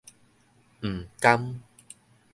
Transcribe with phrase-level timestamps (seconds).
[0.81, 1.61] 毋甘